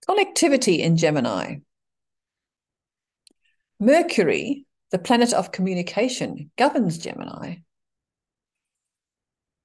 Connectivity 0.08 0.80
in 0.80 0.96
Gemini. 0.96 1.58
Mercury, 3.78 4.66
the 4.90 4.98
planet 4.98 5.32
of 5.32 5.52
communication, 5.52 6.50
governs 6.58 6.98
Gemini. 6.98 7.58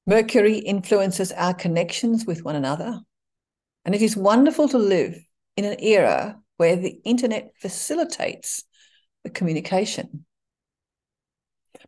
Mercury 0.06 0.60
influences 0.60 1.32
our 1.32 1.56
connections 1.56 2.24
with 2.24 2.44
one 2.44 2.56
another, 2.56 3.02
and 3.84 3.96
it 3.96 4.04
is 4.04 4.16
wonderful 4.16 4.70
to 4.70 4.78
live 4.78 5.25
in 5.56 5.66
an 5.66 5.80
era 5.80 6.40
where 6.58 6.76
the 6.76 7.00
internet 7.04 7.52
facilitates 7.60 8.64
the 9.24 9.30
communication. 9.30 10.26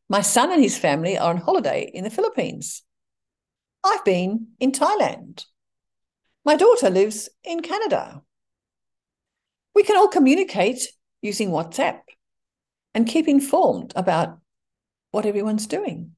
My 0.10 0.22
son 0.22 0.52
and 0.52 0.62
his 0.62 0.78
family 0.78 1.18
are 1.18 1.30
on 1.30 1.38
holiday 1.38 1.90
in 1.94 2.04
the 2.04 2.10
Philippines. 2.10 2.84
I've 3.84 4.06
been 4.06 4.48
in 4.60 4.72
Thailand. 4.72 5.46
My 6.46 6.56
daughter 6.56 6.90
lives 6.90 7.30
in 7.44 7.62
Canada. 7.62 8.22
We 9.76 9.84
can 9.84 9.98
all 9.98 10.08
communicate 10.08 10.88
using 11.22 11.50
WhatsApp 11.50 12.00
and 12.94 13.08
keep 13.08 13.28
informed 13.28 13.94
about 13.96 14.40
what 15.12 15.26
everyone's 15.26 15.68
doing. 15.68 16.16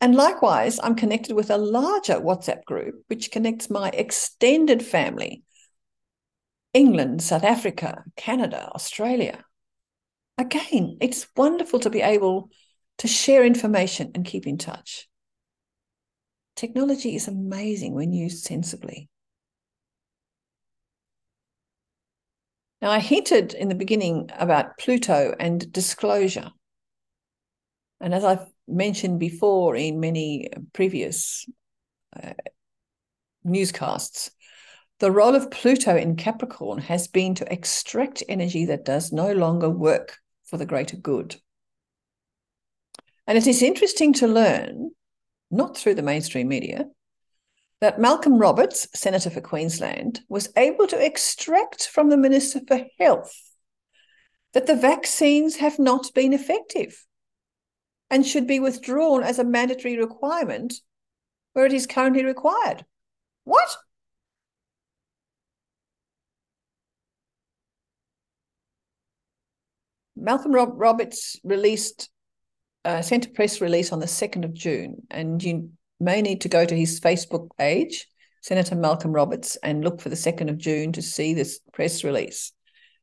And 0.00 0.14
likewise, 0.14 0.80
I'm 0.82 0.94
connected 0.94 1.34
with 1.34 1.50
a 1.50 1.58
larger 1.58 2.14
WhatsApp 2.14 2.64
group, 2.64 3.02
which 3.08 3.30
connects 3.30 3.70
my 3.70 3.90
extended 3.90 4.82
family 4.84 5.42
England, 6.74 7.22
South 7.22 7.44
Africa, 7.44 8.04
Canada, 8.16 8.70
Australia. 8.74 9.44
Again, 10.36 10.98
it's 11.00 11.28
wonderful 11.36 11.78
to 11.80 11.90
be 11.90 12.02
able 12.02 12.50
to 12.98 13.08
share 13.08 13.44
information 13.44 14.10
and 14.14 14.24
keep 14.24 14.46
in 14.46 14.58
touch. 14.58 15.08
Technology 16.56 17.14
is 17.14 17.28
amazing 17.28 17.94
when 17.94 18.12
used 18.12 18.44
sensibly. 18.44 19.08
Now, 22.82 22.90
I 22.90 22.98
hinted 22.98 23.54
in 23.54 23.68
the 23.68 23.74
beginning 23.74 24.30
about 24.36 24.76
Pluto 24.78 25.34
and 25.38 25.72
disclosure. 25.72 26.50
And 28.00 28.12
as 28.12 28.24
I've 28.24 28.46
mentioned 28.68 29.18
before 29.18 29.74
in 29.74 30.00
many 30.00 30.50
previous 30.72 31.48
uh, 32.20 32.34
newscasts, 33.42 34.30
the 35.04 35.10
role 35.10 35.34
of 35.34 35.50
Pluto 35.50 35.94
in 35.94 36.16
Capricorn 36.16 36.78
has 36.78 37.08
been 37.08 37.34
to 37.34 37.52
extract 37.52 38.22
energy 38.26 38.64
that 38.64 38.86
does 38.86 39.12
no 39.12 39.34
longer 39.34 39.68
work 39.68 40.16
for 40.46 40.56
the 40.56 40.64
greater 40.64 40.96
good. 40.96 41.36
And 43.26 43.36
it 43.36 43.46
is 43.46 43.60
interesting 43.60 44.14
to 44.14 44.26
learn, 44.26 44.92
not 45.50 45.76
through 45.76 45.96
the 45.96 46.02
mainstream 46.02 46.48
media, 46.48 46.86
that 47.82 48.00
Malcolm 48.00 48.38
Roberts, 48.38 48.88
Senator 48.94 49.28
for 49.28 49.42
Queensland, 49.42 50.22
was 50.30 50.48
able 50.56 50.86
to 50.86 51.04
extract 51.04 51.86
from 51.86 52.08
the 52.08 52.16
Minister 52.16 52.60
for 52.66 52.86
Health 52.98 53.38
that 54.54 54.66
the 54.66 54.74
vaccines 54.74 55.56
have 55.56 55.78
not 55.78 56.14
been 56.14 56.32
effective 56.32 57.04
and 58.08 58.24
should 58.24 58.46
be 58.46 58.58
withdrawn 58.58 59.22
as 59.22 59.38
a 59.38 59.44
mandatory 59.44 59.98
requirement 59.98 60.72
where 61.52 61.66
it 61.66 61.74
is 61.74 61.86
currently 61.86 62.24
required. 62.24 62.86
What? 63.44 63.76
Malcolm 70.16 70.52
Rob- 70.52 70.80
Roberts 70.80 71.38
released, 71.44 72.10
uh, 72.84 73.02
sent 73.02 73.26
a 73.26 73.30
press 73.30 73.60
release 73.60 73.92
on 73.92 74.00
the 74.00 74.06
2nd 74.06 74.44
of 74.44 74.54
June, 74.54 75.06
and 75.10 75.42
you 75.42 75.70
may 76.00 76.22
need 76.22 76.40
to 76.42 76.48
go 76.48 76.64
to 76.64 76.74
his 76.74 77.00
Facebook 77.00 77.48
page, 77.58 78.06
Senator 78.42 78.74
Malcolm 78.74 79.12
Roberts, 79.12 79.56
and 79.56 79.82
look 79.82 80.00
for 80.00 80.08
the 80.08 80.16
2nd 80.16 80.50
of 80.50 80.58
June 80.58 80.92
to 80.92 81.02
see 81.02 81.34
this 81.34 81.60
press 81.72 82.04
release. 82.04 82.52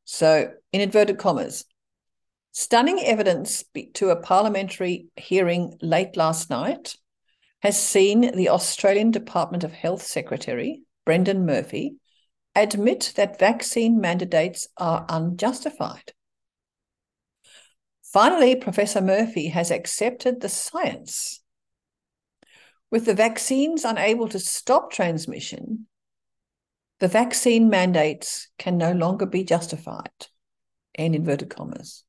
So, 0.06 0.52
in 0.72 0.82
inverted 0.82 1.18
commas, 1.18 1.66
stunning 2.52 3.00
evidence 3.00 3.64
to 3.94 4.10
a 4.10 4.22
parliamentary 4.22 5.08
hearing 5.16 5.78
late 5.82 6.18
last 6.18 6.50
night 6.50 6.96
has 7.62 7.82
seen 7.82 8.36
the 8.36 8.50
Australian 8.50 9.12
Department 9.12 9.64
of 9.64 9.72
Health 9.72 10.02
Secretary, 10.02 10.82
Brendan 11.06 11.46
Murphy, 11.46 11.96
admit 12.56 13.14
that 13.16 13.40
vaccine 13.40 14.02
mandates 14.02 14.68
are 14.78 15.06
unjustified. 15.08 16.14
Finally, 18.12 18.58
Professor 18.58 19.00
Murphy 19.00 19.48
has 19.48 19.72
accepted 19.72 20.42
the 20.42 20.50
science. 20.50 21.42
With 22.90 23.06
the 23.06 23.14
vaccines 23.14 23.86
unable 23.86 24.28
to 24.28 24.40
stop 24.40 24.92
transmission, 24.92 25.88
the 27.00 27.08
vaccine 27.08 27.70
mandates 27.70 28.50
can 28.58 28.78
no 28.78 28.92
longer 28.92 29.26
be 29.26 29.46
justified, 29.46 30.28
in 30.94 31.16
inverted 31.16 31.50
commas. 31.50 32.04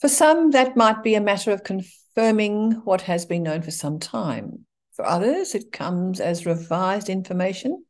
For 0.00 0.08
some, 0.08 0.50
that 0.50 0.76
might 0.76 1.04
be 1.04 1.14
a 1.14 1.20
matter 1.20 1.52
of 1.52 1.62
confirming 1.62 2.72
what 2.84 3.02
has 3.02 3.26
been 3.26 3.44
known 3.44 3.62
for 3.62 3.70
some 3.70 4.00
time. 4.00 4.66
For 4.92 5.04
others, 5.04 5.54
it 5.54 5.70
comes 5.70 6.18
as 6.18 6.46
revised 6.46 7.08
information 7.08 7.84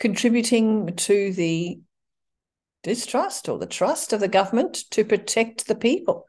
contributing 0.00 0.96
to 0.96 1.32
the 1.34 1.78
distrust 2.82 3.48
or 3.48 3.58
the 3.58 3.66
trust 3.66 4.12
of 4.12 4.20
the 4.20 4.28
government 4.28 4.74
to 4.90 5.04
protect 5.04 5.66
the 5.68 5.74
people. 5.74 6.26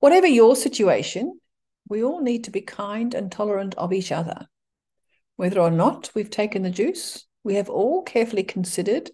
Whatever 0.00 0.26
your 0.26 0.56
situation, 0.56 1.38
we 1.88 2.02
all 2.02 2.22
need 2.22 2.44
to 2.44 2.50
be 2.50 2.62
kind 2.62 3.14
and 3.14 3.30
tolerant 3.30 3.74
of 3.76 3.92
each 3.92 4.10
other. 4.10 4.48
Whether 5.36 5.60
or 5.60 5.70
not 5.70 6.10
we've 6.14 6.30
taken 6.30 6.62
the 6.62 6.70
juice, 6.70 7.26
we 7.44 7.54
have 7.56 7.68
all 7.68 8.02
carefully 8.02 8.42
considered 8.42 9.10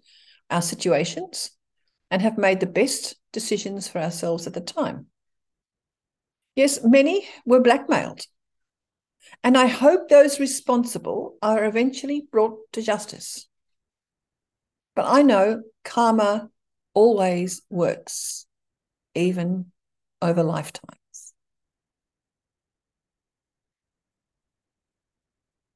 our 0.49 0.61
situations 0.61 1.51
and 2.09 2.21
have 2.21 2.37
made 2.37 2.59
the 2.59 2.65
best 2.65 3.15
decisions 3.33 3.87
for 3.87 3.99
ourselves 3.99 4.47
at 4.47 4.53
the 4.53 4.61
time. 4.61 5.07
Yes, 6.55 6.79
many 6.83 7.27
were 7.45 7.61
blackmailed. 7.61 8.25
And 9.43 9.57
I 9.57 9.67
hope 9.67 10.09
those 10.09 10.39
responsible 10.39 11.35
are 11.41 11.65
eventually 11.65 12.25
brought 12.31 12.57
to 12.73 12.81
justice. 12.81 13.47
But 14.95 15.05
I 15.07 15.21
know 15.21 15.63
karma 15.83 16.49
always 16.93 17.61
works, 17.69 18.45
even 19.15 19.71
over 20.21 20.43
lifetimes. 20.43 20.97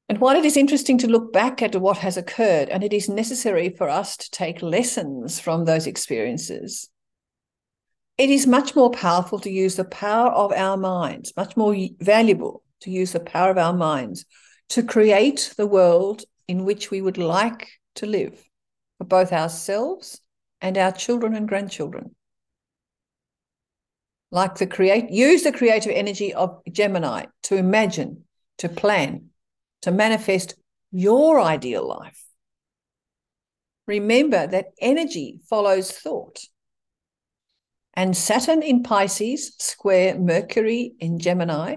And 0.08 0.20
while 0.20 0.36
it 0.36 0.44
is 0.44 0.56
interesting 0.56 0.98
to 0.98 1.08
look 1.08 1.32
back 1.32 1.62
at 1.62 1.74
what 1.76 1.98
has 1.98 2.16
occurred, 2.16 2.68
and 2.68 2.84
it 2.84 2.92
is 2.92 3.08
necessary 3.08 3.70
for 3.70 3.88
us 3.88 4.16
to 4.18 4.30
take 4.30 4.62
lessons 4.62 5.40
from 5.40 5.64
those 5.64 5.86
experiences, 5.86 6.90
it 8.18 8.30
is 8.30 8.46
much 8.46 8.76
more 8.76 8.90
powerful 8.90 9.38
to 9.40 9.50
use 9.50 9.76
the 9.76 9.84
power 9.84 10.28
of 10.30 10.52
our 10.52 10.76
minds, 10.76 11.32
much 11.36 11.56
more 11.56 11.74
valuable 11.98 12.63
to 12.84 12.90
use 12.90 13.12
the 13.12 13.20
power 13.20 13.50
of 13.50 13.58
our 13.58 13.72
minds 13.72 14.24
to 14.68 14.82
create 14.82 15.54
the 15.56 15.66
world 15.66 16.24
in 16.46 16.64
which 16.64 16.90
we 16.90 17.00
would 17.00 17.18
like 17.18 17.68
to 17.94 18.06
live 18.06 18.42
for 18.98 19.04
both 19.04 19.32
ourselves 19.32 20.20
and 20.60 20.76
our 20.76 20.92
children 20.92 21.34
and 21.34 21.48
grandchildren. 21.48 22.14
Like 24.30 24.56
the 24.56 24.66
create, 24.66 25.10
use 25.10 25.42
the 25.42 25.52
creative 25.52 25.92
energy 25.92 26.34
of 26.34 26.60
Gemini 26.70 27.26
to 27.44 27.56
imagine, 27.56 28.24
to 28.58 28.68
plan, 28.68 29.30
to 29.82 29.90
manifest 29.90 30.54
your 30.90 31.40
ideal 31.40 31.86
life. 31.86 32.22
Remember 33.86 34.46
that 34.46 34.72
energy 34.80 35.40
follows 35.48 35.90
thought. 35.90 36.40
And 37.94 38.16
Saturn 38.16 38.62
in 38.62 38.82
Pisces, 38.82 39.54
square 39.58 40.18
Mercury 40.18 40.94
in 40.98 41.18
Gemini, 41.20 41.76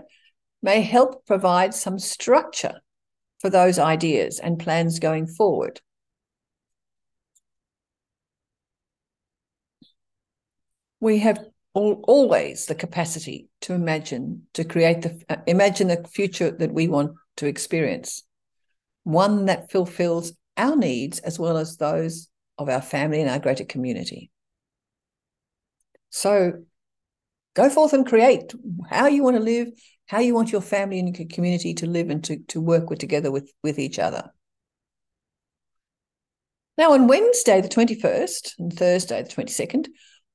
may 0.61 0.81
help 0.81 1.25
provide 1.25 1.73
some 1.73 1.99
structure 1.99 2.81
for 3.39 3.49
those 3.49 3.77
ideas 3.77 4.39
and 4.39 4.59
plans 4.59 4.99
going 4.99 5.27
forward. 5.27 5.79
We 10.99 11.19
have 11.19 11.39
all, 11.73 12.03
always 12.07 12.65
the 12.65 12.75
capacity 12.75 13.49
to 13.61 13.73
imagine, 13.73 14.47
to 14.53 14.63
create 14.63 15.03
the 15.03 15.23
uh, 15.29 15.35
imagine 15.45 15.89
the 15.89 16.03
future 16.11 16.49
that 16.49 16.73
we 16.73 16.87
want 16.87 17.11
to 17.37 17.45
experience, 17.45 18.23
one 19.03 19.45
that 19.45 19.71
fulfills 19.71 20.33
our 20.57 20.75
needs 20.75 21.19
as 21.19 21.37
well 21.37 21.55
as 21.55 21.77
those 21.77 22.29
of 22.57 22.67
our 22.67 22.81
family 22.81 23.21
and 23.21 23.29
our 23.29 23.37
greater 23.37 23.63
community. 23.63 24.31
So 26.09 26.63
go 27.53 27.69
forth 27.69 27.93
and 27.93 28.07
create 28.07 28.53
how 28.89 29.05
you 29.05 29.23
want 29.23 29.37
to 29.37 29.43
live, 29.43 29.69
how 30.07 30.19
you 30.19 30.33
want 30.33 30.51
your 30.51 30.61
family 30.61 30.99
and 30.99 31.17
your 31.17 31.27
community 31.27 31.73
to 31.75 31.85
live 31.85 32.09
and 32.09 32.23
to, 32.23 32.37
to 32.47 32.61
work 32.61 32.89
with 32.89 32.99
together 32.99 33.29
with, 33.29 33.51
with 33.61 33.77
each 33.77 33.99
other. 33.99 34.31
Now, 36.77 36.93
on 36.93 37.07
Wednesday, 37.07 37.59
the 37.59 37.67
21st, 37.67 38.53
and 38.59 38.73
Thursday, 38.73 39.21
the 39.23 39.29
22nd, 39.29 39.87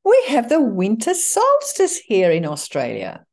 we 0.05 0.25
have 0.29 0.49
the 0.49 0.61
winter 0.61 1.15
solstice 1.15 1.99
here 1.99 2.31
in 2.31 2.45
Australia. 2.45 3.25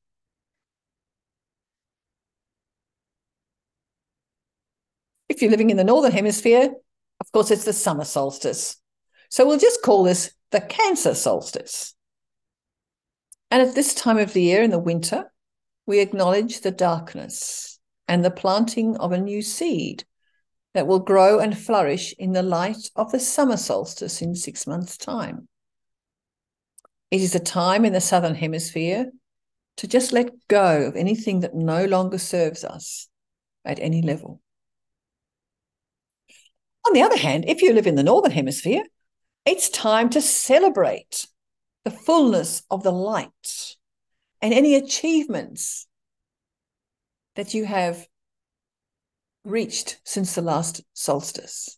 If 5.27 5.41
you're 5.41 5.51
living 5.51 5.71
in 5.71 5.77
the 5.77 5.83
Northern 5.83 6.11
Hemisphere, 6.11 6.71
of 7.19 7.31
course, 7.31 7.51
it's 7.51 7.65
the 7.65 7.73
summer 7.73 8.05
solstice. 8.05 8.77
So 9.29 9.45
we'll 9.45 9.59
just 9.59 9.81
call 9.81 10.03
this 10.03 10.31
the 10.51 10.61
Cancer 10.61 11.15
solstice. 11.15 11.93
And 13.51 13.61
at 13.61 13.75
this 13.75 13.93
time 13.93 14.17
of 14.17 14.33
the 14.33 14.41
year 14.41 14.61
in 14.61 14.71
the 14.71 14.79
winter, 14.79 15.31
we 15.89 16.01
acknowledge 16.01 16.61
the 16.61 16.69
darkness 16.69 17.79
and 18.07 18.23
the 18.23 18.29
planting 18.29 18.95
of 18.97 19.11
a 19.11 19.19
new 19.19 19.41
seed 19.41 20.05
that 20.75 20.85
will 20.85 20.99
grow 20.99 21.39
and 21.39 21.57
flourish 21.57 22.13
in 22.19 22.31
the 22.31 22.43
light 22.43 22.91
of 22.95 23.11
the 23.11 23.19
summer 23.19 23.57
solstice 23.57 24.21
in 24.21 24.35
six 24.35 24.67
months' 24.67 24.97
time. 24.97 25.47
It 27.09 27.21
is 27.21 27.33
a 27.33 27.39
time 27.39 27.85
in 27.85 27.93
the 27.93 28.01
Southern 28.01 28.35
Hemisphere 28.35 29.07
to 29.77 29.87
just 29.87 30.13
let 30.13 30.29
go 30.47 30.83
of 30.83 30.95
anything 30.95 31.39
that 31.39 31.55
no 31.55 31.85
longer 31.85 32.19
serves 32.19 32.63
us 32.63 33.07
at 33.65 33.79
any 33.79 34.03
level. 34.03 34.41
On 36.85 36.93
the 36.93 37.01
other 37.01 37.17
hand, 37.17 37.45
if 37.47 37.63
you 37.63 37.73
live 37.73 37.87
in 37.87 37.95
the 37.95 38.03
Northern 38.03 38.33
Hemisphere, 38.33 38.83
it's 39.43 39.69
time 39.69 40.11
to 40.11 40.21
celebrate 40.21 41.25
the 41.83 41.89
fullness 41.89 42.61
of 42.69 42.83
the 42.83 42.91
light 42.91 43.75
and 44.41 44.53
any 44.53 44.75
achievements 44.75 45.87
that 47.35 47.53
you 47.53 47.65
have 47.65 48.07
reached 49.43 49.99
since 50.03 50.35
the 50.35 50.41
last 50.41 50.81
solstice. 50.93 51.77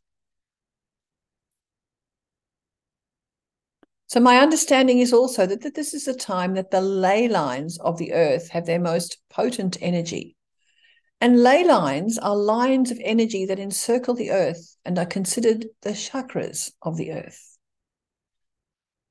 So, 4.07 4.19
my 4.19 4.39
understanding 4.39 4.99
is 4.99 5.13
also 5.13 5.45
that, 5.45 5.61
that 5.61 5.75
this 5.75 5.93
is 5.93 6.07
a 6.07 6.13
time 6.13 6.55
that 6.55 6.69
the 6.69 6.81
ley 6.81 7.29
lines 7.29 7.79
of 7.79 7.97
the 7.97 8.11
earth 8.11 8.49
have 8.49 8.65
their 8.65 8.79
most 8.79 9.17
potent 9.29 9.77
energy. 9.79 10.35
And 11.21 11.41
ley 11.41 11.63
lines 11.63 12.17
are 12.17 12.35
lines 12.35 12.91
of 12.91 12.99
energy 13.03 13.45
that 13.45 13.59
encircle 13.59 14.15
the 14.15 14.31
earth 14.31 14.75
and 14.83 14.99
are 14.99 15.05
considered 15.05 15.67
the 15.83 15.91
chakras 15.91 16.73
of 16.81 16.97
the 16.97 17.13
earth. 17.13 17.57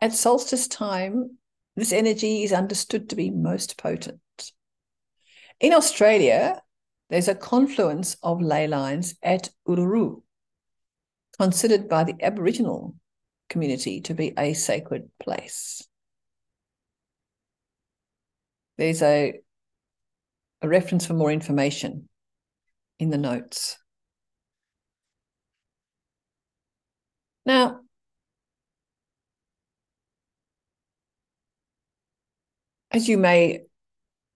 At 0.03 0.13
solstice 0.13 0.69
time, 0.69 1.39
this 1.81 1.93
energy 1.95 2.43
is 2.43 2.53
understood 2.53 3.09
to 3.09 3.16
be 3.16 3.31
most 3.31 3.79
potent. 3.79 4.21
In 5.61 5.73
Australia, 5.73 6.61
there's 7.09 7.27
a 7.27 7.35
confluence 7.35 8.19
of 8.23 8.43
ley 8.43 8.66
lines 8.66 9.14
at 9.23 9.49
Uluru, 9.66 10.21
considered 11.38 11.88
by 11.88 12.05
the 12.05 12.16
Aboriginal 12.21 12.97
community 13.49 14.03
to 14.03 14.12
be 14.12 14.35
a 14.38 14.53
sacred 14.53 15.09
place. 15.19 15.88
There's 18.77 19.01
a, 19.01 19.40
a 20.61 20.69
reference 20.69 21.07
for 21.07 21.14
more 21.14 21.33
information 21.33 22.11
in 22.99 23.09
the 23.09 23.16
notes. 23.16 23.79
Now, 27.47 27.81
as 32.90 33.09
you 33.09 33.18
may 33.18 33.62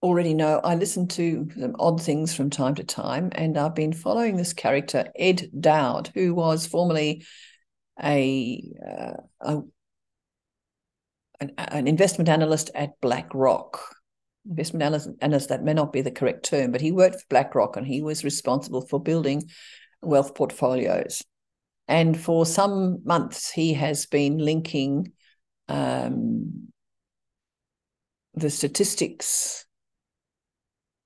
already 0.01 0.33
know, 0.33 0.59
I 0.63 0.75
listen 0.75 1.07
to 1.09 1.49
some 1.57 1.75
odd 1.79 2.01
things 2.01 2.33
from 2.33 2.49
time 2.49 2.75
to 2.75 2.83
time, 2.83 3.29
and 3.33 3.57
I've 3.57 3.75
been 3.75 3.93
following 3.93 4.37
this 4.37 4.53
character, 4.53 5.11
Ed 5.15 5.49
Dowd, 5.59 6.11
who 6.13 6.33
was 6.33 6.67
formerly 6.67 7.25
a, 8.01 8.63
uh, 8.85 9.13
a 9.41 9.61
an, 11.39 11.51
an, 11.57 11.87
investment 11.87 12.29
analyst 12.29 12.71
at 12.75 12.99
BlackRock. 13.01 13.81
Investment 14.47 14.83
analyst, 14.83 15.09
analyst, 15.21 15.49
that 15.49 15.63
may 15.63 15.73
not 15.73 15.91
be 15.91 16.01
the 16.01 16.11
correct 16.11 16.45
term, 16.45 16.71
but 16.71 16.81
he 16.81 16.91
worked 16.91 17.15
for 17.15 17.27
BlackRock 17.29 17.77
and 17.77 17.87
he 17.87 18.01
was 18.01 18.23
responsible 18.23 18.81
for 18.81 19.01
building 19.01 19.49
wealth 20.01 20.35
portfolios. 20.35 21.23
And 21.87 22.19
for 22.19 22.45
some 22.45 23.01
months, 23.03 23.51
he 23.51 23.73
has 23.73 24.05
been 24.05 24.37
linking 24.37 25.13
um, 25.67 26.67
the 28.35 28.49
statistics, 28.49 29.65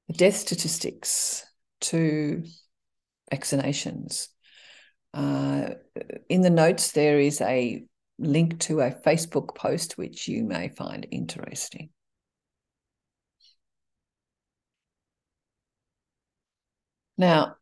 the 0.08 0.14
death 0.14 0.36
statistics 0.36 1.46
to 1.82 2.44
vaccinations. 3.32 4.28
Uh, 5.14 5.70
in 6.28 6.42
the 6.42 6.50
notes, 6.50 6.92
there 6.92 7.20
is 7.20 7.40
a 7.42 7.86
link 8.18 8.60
to 8.60 8.82
a 8.82 8.92
Facebook 8.92 9.56
post 9.56 9.98
which 9.98 10.28
you 10.28 10.44
may 10.44 10.70
find 10.70 11.08
interesting. 11.12 11.90
Now, 17.18 17.56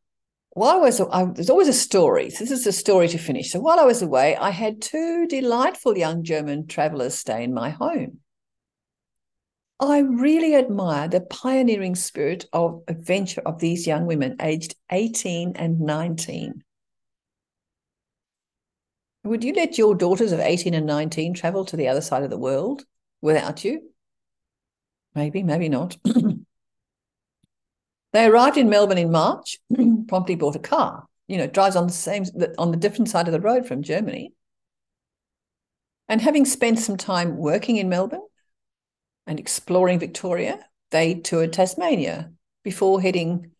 while 0.52 0.78
I 0.78 0.78
was, 0.78 1.02
I, 1.02 1.26
there's 1.26 1.50
always 1.50 1.68
a 1.68 1.74
story. 1.74 2.30
So 2.30 2.44
this 2.44 2.52
is 2.52 2.68
a 2.68 2.72
story 2.72 3.08
to 3.10 3.18
finish. 3.18 3.52
So 3.52 3.60
while 3.60 3.80
I 3.80 3.86
was 3.86 4.02
away, 4.02 4.36
I 4.36 4.52
had 4.52 4.82
two 4.82 5.28
delightful 5.28 5.98
young 5.98 6.24
German 6.24 6.68
travelers 6.68 7.16
stay 7.16 7.44
in 7.44 7.54
my 7.54 7.72
home. 7.72 8.20
I 9.80 10.00
really 10.00 10.56
admire 10.56 11.08
the 11.08 11.22
pioneering 11.22 11.96
spirit 11.96 12.46
of 12.52 12.84
adventure 12.88 13.42
of 13.46 13.60
these 13.60 13.86
young 13.86 14.08
women, 14.08 14.36
aged 14.42 14.76
18 14.92 15.54
and 15.56 15.80
19. 15.80 16.64
Would 19.24 19.44
you 19.44 19.54
let 19.54 19.78
your 19.78 19.94
daughters 19.94 20.32
of 20.32 20.40
18 20.40 20.74
and 20.74 20.88
19 20.88 21.36
travel 21.36 21.66
to 21.66 21.78
the 21.78 21.90
other 21.90 22.02
side 22.02 22.24
of 22.24 22.32
the 22.32 22.40
world 22.40 22.86
without 23.22 23.64
you? 23.64 23.92
Maybe, 25.14 25.44
maybe 25.44 25.70
not. 25.70 25.96
they 28.14 28.26
arrived 28.26 28.58
in 28.58 28.70
Melbourne 28.70 28.98
in 28.98 29.12
March, 29.12 29.60
promptly 30.08 30.36
bought 30.36 30.56
a 30.56 30.60
car. 30.60 31.06
You 31.28 31.38
know, 31.38 31.48
drives 31.48 31.76
on 31.76 31.88
the 31.88 31.94
same 31.94 32.24
on 32.58 32.72
the 32.72 32.78
different 32.78 33.10
side 33.10 33.28
of 33.28 33.34
the 33.34 33.42
road 33.42 33.68
from 33.68 33.84
Germany. 33.84 34.32
And 36.08 36.22
having 36.22 36.46
spent 36.46 36.80
some 36.80 36.98
time 36.98 37.36
working 37.36 37.76
in 37.76 37.90
Melbourne 37.90 38.22
and 39.28 39.40
exploring 39.40 40.00
Victoria, 40.00 40.60
they 40.92 41.16
toured 41.16 41.54
Tasmania 41.54 42.32
before 42.64 43.02
heading 43.02 43.52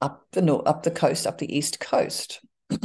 up 0.00 0.26
the 0.32 0.42
north, 0.42 0.66
up 0.66 0.82
the 0.82 0.90
coast, 0.90 1.26
up 1.26 1.38
the 1.38 1.56
east 1.56 1.78
coast. 1.78 2.40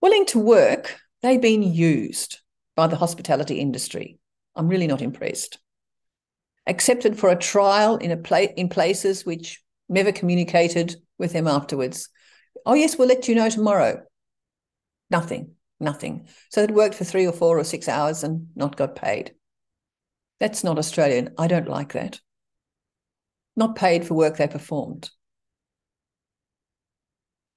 Willing 0.00 0.26
to 0.26 0.38
work, 0.38 1.00
they've 1.22 1.40
been 1.40 1.62
used 1.62 2.40
by 2.76 2.88
the 2.88 2.96
hospitality 2.96 3.60
industry. 3.60 4.18
I'm 4.56 4.68
really 4.68 4.86
not 4.86 5.00
impressed. 5.02 5.58
Accepted 6.66 7.18
for 7.18 7.30
a 7.30 7.36
trial 7.36 7.96
in 7.96 8.10
a 8.10 8.16
pla- 8.16 8.52
in 8.56 8.68
places 8.68 9.24
which 9.24 9.62
never 9.88 10.12
communicated 10.12 10.96
with 11.18 11.32
them 11.32 11.46
afterwards. 11.46 12.08
Oh 12.66 12.74
yes, 12.74 12.96
we'll 12.98 13.08
let 13.08 13.28
you 13.28 13.34
know 13.34 13.48
tomorrow. 13.48 14.02
Nothing, 15.10 15.52
nothing. 15.80 16.28
So 16.50 16.60
they'd 16.60 16.74
worked 16.74 16.94
for 16.94 17.04
three 17.04 17.26
or 17.26 17.32
four 17.32 17.58
or 17.58 17.64
six 17.64 17.88
hours 17.88 18.24
and 18.24 18.48
not 18.54 18.76
got 18.76 18.96
paid. 18.96 19.34
That's 20.42 20.64
not 20.64 20.76
Australian. 20.76 21.34
I 21.38 21.46
don't 21.46 21.68
like 21.68 21.92
that. 21.92 22.20
Not 23.54 23.76
paid 23.76 24.04
for 24.04 24.14
work 24.14 24.38
they 24.38 24.48
performed. 24.48 25.08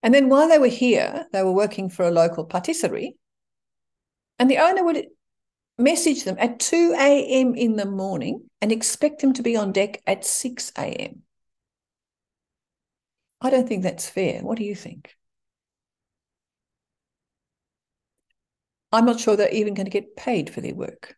And 0.04 0.14
then 0.14 0.30
while 0.30 0.48
they 0.48 0.60
were 0.60 0.68
here, 0.68 1.26
they 1.32 1.42
were 1.42 1.52
working 1.52 1.90
for 1.90 2.06
a 2.06 2.12
local 2.12 2.46
patisserie. 2.46 3.16
And 4.38 4.52
the 4.52 4.60
owner 4.60 4.84
would 4.84 5.08
message 5.80 6.26
them 6.26 6.36
at 6.38 6.60
2 6.60 6.94
a.m. 6.96 7.56
in 7.56 7.76
the 7.76 7.88
morning 7.88 8.44
and 8.62 8.72
expect 8.72 9.22
them 9.22 9.34
to 9.34 9.42
be 9.42 9.56
on 9.56 9.72
deck 9.72 10.04
at 10.06 10.24
6 10.24 10.72
a.m. 10.78 11.24
I 13.42 13.50
don't 13.50 13.68
think 13.68 13.82
that's 13.82 14.08
fair. 14.08 14.44
What 14.44 14.60
do 14.60 14.64
you 14.64 14.76
think? 14.76 15.16
I'm 18.92 19.06
not 19.06 19.20
sure 19.20 19.36
they're 19.36 19.50
even 19.50 19.74
going 19.74 19.88
to 19.88 19.92
get 19.92 20.16
paid 20.16 20.52
for 20.52 20.62
their 20.62 20.76
work. 20.76 21.16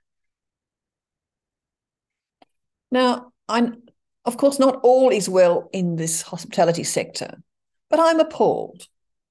Now, 2.91 3.31
I'm, 3.47 3.83
of 4.25 4.37
course, 4.37 4.59
not 4.59 4.79
all 4.83 5.09
is 5.09 5.29
well 5.29 5.69
in 5.73 5.95
this 5.95 6.21
hospitality 6.21 6.83
sector. 6.83 7.37
But 7.89 7.99
I'm 7.99 8.19
appalled 8.19 8.87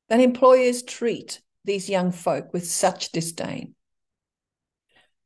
that 0.09 0.21
employers 0.21 0.83
treat 0.83 1.41
these 1.65 1.91
young 1.91 2.13
folk 2.13 2.53
with 2.53 2.67
such 2.67 3.13
disdain. 3.13 3.75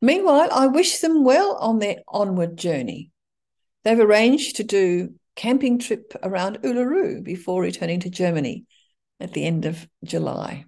Meanwhile, 0.03 0.49
I 0.53 0.67
wish 0.67 0.99
them 0.99 1.25
well 1.25 1.57
on 1.57 1.79
their 1.79 1.97
onward 2.09 2.57
journey. 2.57 3.11
They've 3.85 4.01
arranged 4.01 4.57
to 4.57 4.65
do 4.65 5.15
camping 5.37 5.79
trip 5.79 6.15
around 6.23 6.63
Uluru 6.63 7.23
before 7.23 7.63
returning 7.63 8.01
to 8.01 8.11
Germany 8.11 8.65
at 9.21 9.33
the 9.33 9.45
end 9.45 9.67
of 9.67 9.87
July. 10.03 10.65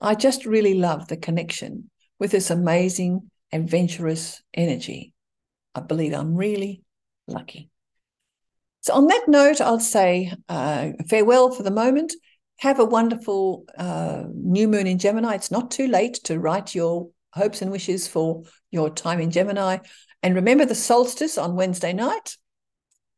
I 0.00 0.14
just 0.14 0.46
really 0.46 0.74
love 0.74 1.08
the 1.08 1.16
connection 1.16 1.90
with 2.24 2.30
this 2.30 2.48
amazing, 2.48 3.30
adventurous 3.52 4.42
energy. 4.54 5.12
I 5.74 5.80
believe 5.80 6.14
I'm 6.14 6.34
really 6.34 6.82
lucky. 7.26 7.68
So, 8.80 8.94
on 8.94 9.08
that 9.08 9.26
note, 9.28 9.60
I'll 9.60 9.78
say 9.78 10.32
uh, 10.48 10.92
farewell 11.06 11.50
for 11.50 11.62
the 11.62 11.70
moment. 11.70 12.14
Have 12.60 12.80
a 12.80 12.84
wonderful 12.86 13.66
uh, 13.76 14.22
new 14.32 14.68
moon 14.68 14.86
in 14.86 14.98
Gemini. 14.98 15.34
It's 15.34 15.50
not 15.50 15.70
too 15.70 15.86
late 15.86 16.14
to 16.24 16.40
write 16.40 16.74
your 16.74 17.10
hopes 17.34 17.60
and 17.60 17.70
wishes 17.70 18.08
for 18.08 18.44
your 18.70 18.88
time 18.88 19.20
in 19.20 19.30
Gemini. 19.30 19.76
And 20.22 20.34
remember 20.34 20.64
the 20.64 20.74
solstice 20.74 21.36
on 21.36 21.56
Wednesday 21.56 21.92
night. 21.92 22.38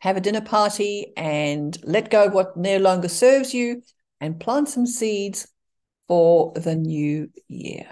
Have 0.00 0.16
a 0.16 0.20
dinner 0.20 0.40
party 0.40 1.12
and 1.16 1.78
let 1.84 2.10
go 2.10 2.24
of 2.24 2.32
what 2.32 2.56
no 2.56 2.78
longer 2.78 3.08
serves 3.08 3.54
you 3.54 3.82
and 4.20 4.40
plant 4.40 4.68
some 4.68 4.84
seeds 4.84 5.46
for 6.08 6.52
the 6.56 6.74
new 6.74 7.30
year. 7.46 7.86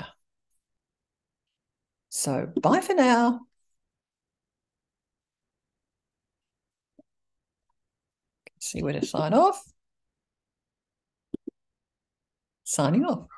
So, 2.14 2.46
bye 2.62 2.80
for 2.80 2.94
now. 2.94 3.40
see 8.60 8.82
where 8.82 8.92
to 8.92 9.04
sign 9.04 9.34
off. 9.34 9.62
Signing 12.64 13.04
off. 13.04 13.33